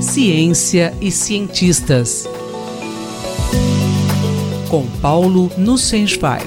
Ciência 0.00 0.92
e 1.00 1.10
cientistas. 1.10 2.26
Com 4.70 4.86
Paulo 5.00 5.50
Nussensweig. 5.58 6.46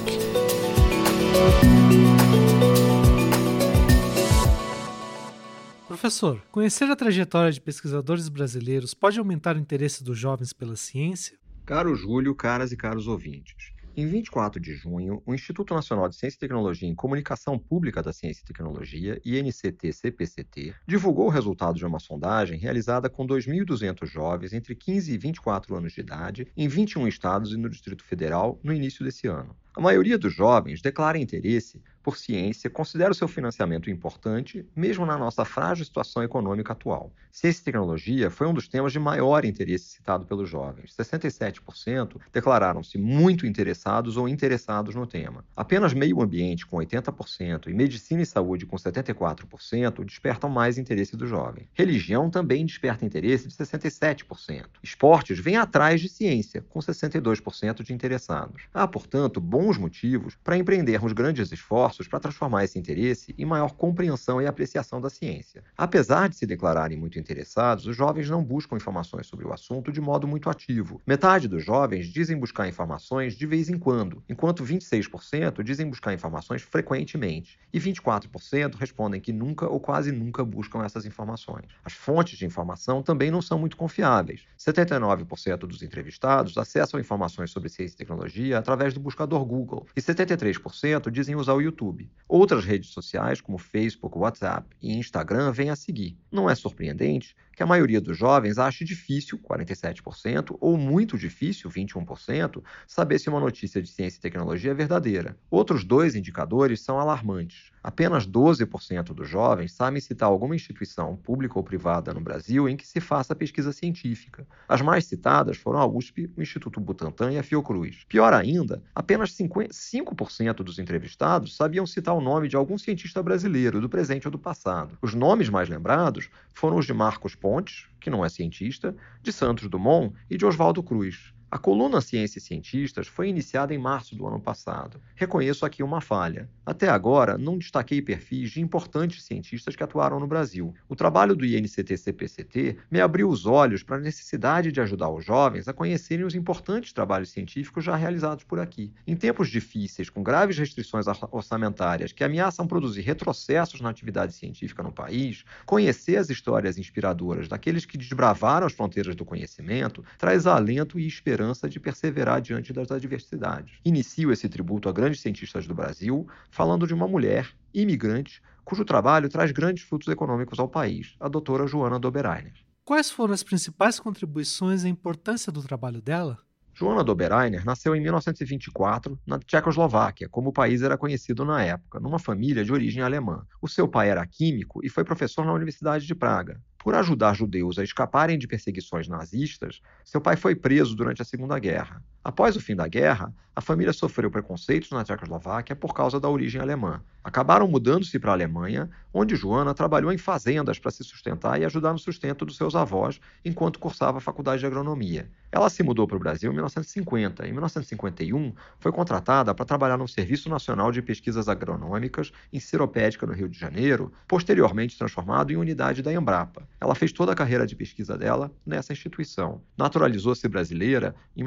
Professor, 5.87 6.41
conhecer 6.51 6.85
a 6.85 6.95
trajetória 6.95 7.51
de 7.51 7.61
pesquisadores 7.61 8.27
brasileiros 8.27 8.93
pode 8.93 9.19
aumentar 9.19 9.55
o 9.55 9.59
interesse 9.59 10.03
dos 10.03 10.17
jovens 10.17 10.51
pela 10.51 10.75
ciência? 10.75 11.37
Caro 11.65 11.95
Júlio, 11.95 12.33
caras 12.33 12.71
e 12.71 12.77
caros 12.77 13.07
ouvintes. 13.07 13.71
Em 14.01 14.07
24 14.07 14.59
de 14.59 14.73
junho, 14.73 15.21
o 15.27 15.31
Instituto 15.31 15.75
Nacional 15.75 16.09
de 16.09 16.15
Ciência 16.15 16.35
e 16.37 16.39
Tecnologia 16.39 16.89
em 16.89 16.95
Comunicação 16.95 17.59
Pública 17.59 18.01
da 18.01 18.11
Ciência 18.11 18.41
e 18.41 18.45
Tecnologia, 18.45 19.21
INCT-CPCT, 19.23 20.73
divulgou 20.87 21.27
o 21.27 21.29
resultado 21.29 21.77
de 21.77 21.85
uma 21.85 21.99
sondagem 21.99 22.57
realizada 22.57 23.11
com 23.11 23.27
2.200 23.27 24.07
jovens 24.07 24.53
entre 24.53 24.73
15 24.73 25.13
e 25.13 25.17
24 25.19 25.75
anos 25.75 25.93
de 25.93 26.01
idade 26.01 26.47
em 26.57 26.67
21 26.67 27.07
estados 27.07 27.53
e 27.53 27.57
no 27.57 27.69
Distrito 27.69 28.03
Federal 28.03 28.59
no 28.63 28.73
início 28.73 29.05
desse 29.05 29.27
ano. 29.27 29.55
A 29.77 29.79
maioria 29.79 30.17
dos 30.17 30.33
jovens 30.33 30.81
declara 30.81 31.19
interesse 31.19 31.79
por 32.01 32.17
ciência, 32.17 32.69
considera 32.69 33.11
o 33.11 33.15
seu 33.15 33.27
financiamento 33.27 33.89
importante, 33.89 34.65
mesmo 34.75 35.05
na 35.05 35.17
nossa 35.17 35.45
frágil 35.45 35.85
situação 35.85 36.23
econômica 36.23 36.73
atual. 36.73 37.11
Ciência 37.31 37.61
e 37.61 37.65
tecnologia 37.65 38.29
foi 38.29 38.47
um 38.47 38.53
dos 38.53 38.67
temas 38.67 38.91
de 38.91 38.99
maior 38.99 39.45
interesse 39.45 39.85
citado 39.85 40.25
pelos 40.25 40.49
jovens. 40.49 40.93
67% 40.95 42.17
declararam-se 42.33 42.97
muito 42.97 43.45
interessados 43.45 44.17
ou 44.17 44.27
interessados 44.27 44.95
no 44.95 45.07
tema. 45.07 45.45
Apenas 45.55 45.93
meio 45.93 46.21
ambiente, 46.21 46.65
com 46.65 46.77
80%, 46.77 47.67
e 47.67 47.73
medicina 47.73 48.21
e 48.21 48.25
saúde, 48.25 48.65
com 48.65 48.75
74%, 48.75 50.03
despertam 50.03 50.49
mais 50.49 50.77
interesse 50.77 51.15
do 51.15 51.27
jovem. 51.27 51.69
Religião 51.73 52.29
também 52.29 52.65
desperta 52.65 53.05
interesse 53.05 53.47
de 53.47 53.53
67%. 53.53 54.65
Esportes 54.83 55.39
vêm 55.39 55.55
atrás 55.55 56.01
de 56.01 56.09
ciência, 56.09 56.65
com 56.67 56.79
62% 56.79 57.83
de 57.83 57.93
interessados. 57.93 58.63
Há, 58.73 58.87
portanto, 58.87 59.39
bons 59.39 59.77
motivos 59.77 60.35
para 60.43 60.57
empreendermos 60.57 61.13
grandes 61.13 61.51
esforços 61.51 61.90
para 62.07 62.19
transformar 62.19 62.63
esse 62.63 62.79
interesse 62.79 63.33
em 63.37 63.45
maior 63.45 63.73
compreensão 63.73 64.41
e 64.41 64.47
apreciação 64.47 65.01
da 65.01 65.09
ciência. 65.09 65.63
Apesar 65.77 66.29
de 66.29 66.35
se 66.35 66.45
declararem 66.45 66.97
muito 66.97 67.19
interessados, 67.19 67.85
os 67.85 67.95
jovens 67.95 68.29
não 68.29 68.43
buscam 68.43 68.77
informações 68.77 69.27
sobre 69.27 69.45
o 69.45 69.53
assunto 69.53 69.91
de 69.91 70.01
modo 70.01 70.27
muito 70.27 70.49
ativo. 70.49 71.01
Metade 71.05 71.47
dos 71.47 71.63
jovens 71.63 72.07
dizem 72.07 72.37
buscar 72.37 72.67
informações 72.67 73.35
de 73.35 73.45
vez 73.45 73.69
em 73.69 73.77
quando, 73.77 74.23
enquanto 74.29 74.63
26% 74.63 75.63
dizem 75.63 75.89
buscar 75.89 76.13
informações 76.13 76.61
frequentemente, 76.61 77.59
e 77.73 77.79
24% 77.79 78.75
respondem 78.75 79.19
que 79.19 79.33
nunca 79.33 79.67
ou 79.67 79.79
quase 79.79 80.11
nunca 80.11 80.43
buscam 80.43 80.83
essas 80.83 81.05
informações. 81.05 81.65
As 81.83 81.93
fontes 81.93 82.37
de 82.37 82.45
informação 82.45 83.01
também 83.03 83.31
não 83.31 83.41
são 83.41 83.59
muito 83.59 83.77
confiáveis. 83.77 84.41
79% 84.57 85.57
dos 85.59 85.81
entrevistados 85.81 86.57
acessam 86.57 86.99
informações 86.99 87.51
sobre 87.51 87.69
ciência 87.69 87.95
e 87.95 87.97
tecnologia 87.97 88.57
através 88.57 88.93
do 88.93 88.99
buscador 88.99 89.43
Google 89.45 89.87
e 89.95 90.01
73% 90.01 91.09
dizem 91.09 91.35
usar 91.35 91.53
o 91.53 91.61
YouTube. 91.61 91.80
Outras 92.27 92.63
redes 92.63 92.91
sociais, 92.91 93.41
como 93.41 93.57
Facebook, 93.57 94.17
WhatsApp 94.17 94.67
e 94.81 94.93
Instagram, 94.93 95.51
vêm 95.51 95.69
a 95.69 95.75
seguir. 95.75 96.17
Não 96.31 96.49
é 96.49 96.55
surpreendente 96.55 97.35
que 97.61 97.63
a 97.63 97.67
maioria 97.67 98.01
dos 98.01 98.17
jovens 98.17 98.57
ache 98.57 98.83
difícil, 98.83 99.37
47%, 99.37 100.57
ou 100.59 100.75
muito 100.77 101.15
difícil, 101.15 101.69
21%, 101.69 102.63
saber 102.87 103.19
se 103.19 103.29
uma 103.29 103.39
notícia 103.39 103.79
de 103.79 103.87
ciência 103.87 104.17
e 104.17 104.21
tecnologia 104.21 104.71
é 104.71 104.73
verdadeira. 104.73 105.37
Outros 105.47 105.83
dois 105.83 106.15
indicadores 106.15 106.81
são 106.81 106.99
alarmantes. 106.99 107.71
Apenas 107.83 108.27
12% 108.27 109.13
dos 109.13 109.27
jovens 109.27 109.73
sabem 109.73 109.99
citar 109.99 110.29
alguma 110.29 110.55
instituição, 110.55 111.15
pública 111.15 111.57
ou 111.57 111.63
privada, 111.63 112.13
no 112.13 112.21
Brasil 112.21 112.69
em 112.69 112.77
que 112.77 112.87
se 112.87 112.99
faça 112.99 113.35
pesquisa 113.35 113.71
científica. 113.71 114.45
As 114.67 114.81
mais 114.81 115.05
citadas 115.05 115.57
foram 115.57 115.79
a 115.79 115.85
USP, 115.85 116.31
o 116.37 116.41
Instituto 116.41 116.79
Butantan 116.79 117.31
e 117.31 117.39
a 117.39 117.43
Fiocruz. 117.43 118.05
Pior 118.07 118.33
ainda, 118.33 118.83
apenas 118.95 119.35
5% 119.35 120.55
dos 120.57 120.77
entrevistados 120.77 121.55
sabiam 121.55 121.87
citar 121.87 122.15
o 122.15 122.21
nome 122.21 122.47
de 122.47 122.55
algum 122.55 122.77
cientista 122.77 123.21
brasileiro, 123.21 123.81
do 123.81 123.89
presente 123.89 124.27
ou 124.27 124.31
do 124.31 124.39
passado. 124.39 124.97
Os 125.01 125.15
nomes 125.15 125.49
mais 125.49 125.67
lembrados 125.67 126.29
foram 126.53 126.77
os 126.77 126.85
de 126.85 126.93
Marcos 126.93 127.33
Pontes, 127.33 127.50
que 127.99 128.09
não 128.09 128.23
é 128.23 128.29
cientista, 128.29 128.95
de 129.21 129.31
Santos 129.31 129.69
Dumont 129.69 130.15
e 130.29 130.37
de 130.37 130.45
Oswaldo 130.45 130.81
Cruz. 130.81 131.33
A 131.51 131.57
coluna 131.57 131.99
Ciência 131.99 132.39
e 132.39 132.41
Cientistas 132.41 133.07
foi 133.07 133.27
iniciada 133.27 133.73
em 133.73 133.77
março 133.77 134.15
do 134.15 134.25
ano 134.25 134.39
passado. 134.39 135.01
Reconheço 135.13 135.65
aqui 135.65 135.83
uma 135.83 135.99
falha. 135.99 136.49
Até 136.65 136.87
agora, 136.87 137.37
não 137.37 137.57
destaquei 137.57 138.01
perfis 138.01 138.51
de 138.51 138.61
importantes 138.61 139.25
cientistas 139.25 139.75
que 139.75 139.83
atuaram 139.83 140.17
no 140.17 140.25
Brasil. 140.25 140.73
O 140.87 140.95
trabalho 140.95 141.35
do 141.35 141.45
INCT-CPCT 141.45 142.77
me 142.89 143.01
abriu 143.01 143.27
os 143.27 143.45
olhos 143.45 143.83
para 143.83 143.97
a 143.97 143.99
necessidade 143.99 144.71
de 144.71 144.79
ajudar 144.79 145.09
os 145.09 145.25
jovens 145.25 145.67
a 145.67 145.73
conhecerem 145.73 146.23
os 146.23 146.35
importantes 146.35 146.93
trabalhos 146.93 147.31
científicos 147.31 147.83
já 147.83 147.97
realizados 147.97 148.45
por 148.45 148.57
aqui. 148.57 148.93
Em 149.05 149.17
tempos 149.17 149.49
difíceis, 149.49 150.09
com 150.09 150.23
graves 150.23 150.57
restrições 150.57 151.05
orçamentárias 151.31 152.13
que 152.13 152.23
ameaçam 152.23 152.65
produzir 152.65 153.01
retrocessos 153.01 153.81
na 153.81 153.89
atividade 153.89 154.31
científica 154.31 154.81
no 154.81 154.93
país, 154.93 155.43
conhecer 155.65 156.15
as 156.15 156.29
histórias 156.29 156.77
inspiradoras 156.77 157.49
daqueles 157.49 157.85
que 157.85 157.97
desbravaram 157.97 158.65
as 158.65 158.71
fronteiras 158.71 159.17
do 159.17 159.25
conhecimento 159.25 160.01
traz 160.17 160.47
alento 160.47 160.97
e 160.97 161.05
esperança 161.05 161.40
esperança 161.41 161.67
de 161.67 161.79
perseverar 161.79 162.39
diante 162.41 162.71
das 162.71 162.91
adversidades. 162.91 163.73
Inicio 163.83 164.31
esse 164.31 164.47
tributo 164.47 164.87
a 164.87 164.91
grandes 164.91 165.21
cientistas 165.21 165.65
do 165.65 165.73
Brasil, 165.73 166.27
falando 166.51 166.85
de 166.85 166.93
uma 166.93 167.07
mulher 167.07 167.49
imigrante 167.73 168.41
cujo 168.63 168.85
trabalho 168.85 169.27
traz 169.27 169.51
grandes 169.51 169.83
frutos 169.83 170.07
econômicos 170.07 170.59
ao 170.59 170.69
país, 170.69 171.15
a 171.19 171.27
doutora 171.27 171.65
Joana 171.65 171.99
Doberainer. 171.99 172.53
Quais 172.85 173.09
foram 173.09 173.33
as 173.33 173.43
principais 173.43 173.99
contribuições 173.99 174.83
e 174.83 174.87
a 174.87 174.89
importância 174.89 175.51
do 175.51 175.63
trabalho 175.63 176.01
dela? 176.01 176.37
Joana 176.73 177.03
Doberainer 177.03 177.65
nasceu 177.65 177.95
em 177.95 178.01
1924 178.01 179.19
na 179.25 179.39
Tchecoslováquia, 179.39 180.29
como 180.29 180.49
o 180.49 180.53
país 180.53 180.81
era 180.81 180.97
conhecido 180.97 181.43
na 181.43 181.63
época, 181.63 181.99
numa 181.99 182.17
família 182.17 182.63
de 182.63 182.71
origem 182.71 183.03
alemã. 183.03 183.45
O 183.61 183.67
seu 183.67 183.87
pai 183.87 184.09
era 184.09 184.25
químico 184.25 184.79
e 184.83 184.89
foi 184.89 185.03
professor 185.03 185.45
na 185.45 185.53
Universidade 185.53 186.05
de 186.05 186.15
Praga. 186.15 186.61
Por 186.83 186.95
ajudar 186.95 187.35
judeus 187.35 187.77
a 187.77 187.83
escaparem 187.83 188.39
de 188.39 188.47
perseguições 188.47 189.07
nazistas, 189.07 189.81
seu 190.03 190.19
pai 190.19 190.35
foi 190.35 190.55
preso 190.55 190.95
durante 190.95 191.21
a 191.21 191.25
Segunda 191.25 191.59
Guerra. 191.59 192.03
Após 192.23 192.55
o 192.55 192.61
fim 192.61 192.75
da 192.75 192.87
guerra, 192.87 193.33
a 193.55 193.59
família 193.59 193.91
sofreu 193.91 194.31
preconceitos 194.31 194.91
na 194.91 195.03
Tchecoslováquia 195.03 195.75
por 195.75 195.93
causa 195.93 196.19
da 196.19 196.29
origem 196.29 196.61
alemã. 196.61 197.01
Acabaram 197.23 197.67
mudando-se 197.67 198.17
para 198.17 198.31
a 198.31 198.33
Alemanha, 198.33 198.89
onde 199.13 199.35
Joana 199.35 199.73
trabalhou 199.73 200.11
em 200.11 200.17
fazendas 200.17 200.79
para 200.79 200.89
se 200.89 201.03
sustentar 201.03 201.59
e 201.59 201.65
ajudar 201.65 201.91
no 201.91 201.99
sustento 201.99 202.45
dos 202.45 202.57
seus 202.57 202.75
avós 202.75 203.19
enquanto 203.45 203.77
cursava 203.77 204.17
a 204.17 204.21
faculdade 204.21 204.61
de 204.61 204.65
agronomia. 204.65 205.29
Ela 205.51 205.69
se 205.69 205.83
mudou 205.83 206.07
para 206.07 206.15
o 206.15 206.19
Brasil 206.19 206.49
em 206.49 206.55
1950. 206.55 207.45
Em 207.45 207.51
1951, 207.51 208.53
foi 208.79 208.91
contratada 208.91 209.53
para 209.53 209.65
trabalhar 209.65 209.97
no 209.97 210.07
Serviço 210.07 210.49
Nacional 210.49 210.91
de 210.91 211.01
Pesquisas 211.01 211.49
Agronômicas 211.49 212.31
em 212.51 212.59
Seropédica, 212.59 213.27
no 213.27 213.33
Rio 213.33 213.49
de 213.49 213.59
Janeiro, 213.59 214.11
posteriormente 214.27 214.97
transformado 214.97 215.51
em 215.51 215.57
unidade 215.57 216.01
da 216.01 216.11
Embrapa. 216.11 216.67
Ela 216.79 216.95
fez 216.95 217.11
toda 217.11 217.33
a 217.33 217.35
carreira 217.35 217.67
de 217.67 217.75
pesquisa 217.75 218.17
dela 218.17 218.49
nessa 218.65 218.93
instituição. 218.93 219.61
Naturalizou-se 219.77 220.47
brasileira 220.47 221.13
em 221.35 221.43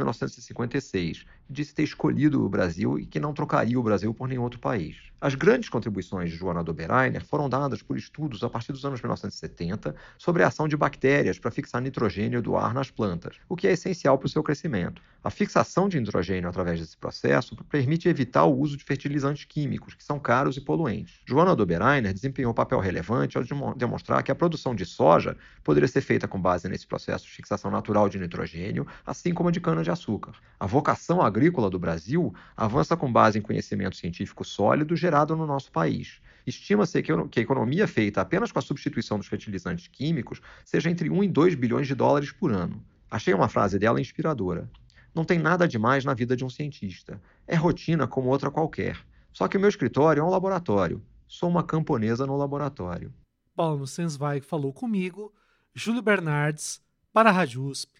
1956 0.69 1.27
disse 1.49 1.75
ter 1.75 1.83
escolhido 1.83 2.45
o 2.45 2.49
Brasil 2.49 2.99
e 2.99 3.07
que 3.07 3.21
não 3.21 3.35
trocaria 3.35 3.79
o 3.79 3.83
Brasil 3.83 4.13
por 4.15 4.29
nenhum 4.29 4.43
outro 4.43 4.59
país. 4.59 4.97
As 5.25 5.35
grandes 5.35 5.71
contribuições 5.71 6.31
de 6.31 6.37
Joana 6.37 6.63
Doberainer 6.63 7.25
foram 7.25 7.49
dadas 7.49 7.81
por 7.81 7.97
estudos 7.97 8.45
a 8.45 8.51
partir 8.51 8.73
dos 8.73 8.85
anos 8.85 9.01
1970 9.01 9.95
sobre 10.19 10.43
a 10.43 10.49
ação 10.49 10.69
de 10.69 10.77
bactérias 10.77 11.39
para 11.39 11.51
fixar 11.51 11.81
nitrogênio 11.81 12.43
do 12.43 12.57
ar 12.57 12.75
nas 12.75 12.91
plantas, 12.91 13.37
o 13.49 13.57
que 13.57 13.67
é 13.67 13.73
essencial 13.73 14.19
para 14.19 14.27
o 14.27 14.29
seu 14.29 14.43
crescimento. 14.43 15.01
A 15.23 15.31
fixação 15.31 15.89
de 15.89 15.99
nitrogênio 15.99 16.47
através 16.47 16.79
desse 16.79 16.99
processo 16.99 17.57
permite 17.71 18.07
evitar 18.07 18.45
o 18.45 18.55
uso 18.55 18.77
de 18.77 18.85
fertilizantes 18.85 19.47
químicos, 19.47 19.95
que 19.95 20.05
são 20.05 20.19
caros 20.19 20.59
e 20.59 20.61
poluentes. 20.61 21.23
Joana 21.25 21.57
Doberainer 21.57 22.13
desempenhou 22.13 22.53
um 22.53 22.55
papel 22.55 22.79
relevante 22.79 23.39
ao 23.39 23.75
demonstrar 23.75 24.23
que 24.23 24.31
a 24.31 24.35
produção 24.35 24.75
de 24.75 24.85
soja 24.85 25.39
poderia 25.63 25.89
ser 25.89 26.03
feita 26.03 26.29
com 26.29 26.39
base 26.39 26.69
nesse 26.69 26.87
processo 26.87 27.25
de 27.25 27.31
fixação 27.31 27.71
natural 27.71 28.11
de 28.11 28.19
nitrogênio, 28.19 28.87
assim 29.07 29.33
como 29.33 29.49
a 29.49 29.53
de 29.53 29.61
cana-de-açúcar. 29.61 30.33
A 30.61 30.67
vocação 30.67 31.23
agrícola 31.35 31.69
do 31.69 31.79
Brasil 31.81 32.33
avança 32.57 32.97
com 32.97 33.13
base 33.13 33.39
em 33.39 33.43
conhecimento 33.43 33.97
científico 33.97 34.45
sólido 34.45 34.95
gerado 34.95 35.35
no 35.35 35.47
nosso 35.47 35.73
país. 35.73 36.21
Estima-se 36.47 37.03
que 37.03 37.11
a 37.13 37.43
economia 37.43 37.89
feita 37.89 38.21
apenas 38.21 38.53
com 38.53 38.59
a 38.61 38.63
substituição 38.63 39.19
dos 39.19 39.27
fertilizantes 39.27 39.89
químicos 39.89 40.41
seja 40.65 40.91
entre 40.91 41.11
1 41.11 41.25
e 41.25 41.29
2 41.29 41.55
bilhões 41.57 41.89
de 41.89 41.95
dólares 41.95 42.31
por 42.31 42.53
ano. 42.53 42.81
Achei 43.11 43.35
uma 43.35 43.49
frase 43.49 43.79
dela 43.79 44.01
inspiradora. 44.01 44.71
Não 45.15 45.25
tem 45.25 45.39
nada 45.39 45.67
demais 45.67 46.05
na 46.05 46.15
vida 46.15 46.37
de 46.37 46.45
um 46.45 46.51
cientista. 46.51 47.21
É 47.47 47.57
rotina 47.57 48.07
como 48.07 48.29
outra 48.29 48.51
qualquer. 48.51 48.99
Só 49.33 49.49
que 49.49 49.57
o 49.57 49.61
meu 49.61 49.69
escritório 49.69 50.21
é 50.21 50.25
um 50.25 50.31
laboratório. 50.31 51.03
Sou 51.27 51.49
uma 51.49 51.65
camponesa 51.65 52.27
no 52.27 52.37
laboratório. 52.37 53.13
Paulo 53.57 53.87
Sensweig 53.87 54.45
falou 54.45 54.73
comigo, 54.73 55.33
Júlio 55.75 56.03
Bernardes, 56.03 56.81
para 57.13 57.31
a 57.31 57.33
Rádio 57.33 57.65
USP. 57.65 57.91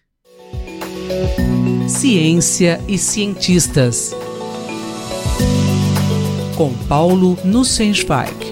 Ciência 1.87 2.81
e 2.87 2.97
cientistas. 2.97 4.15
Com 6.57 6.73
Paulo 6.87 7.37
Nussensweig. 7.45 8.44